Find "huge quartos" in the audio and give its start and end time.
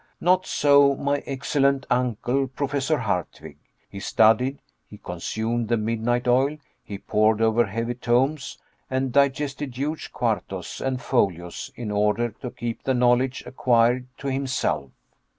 9.77-10.81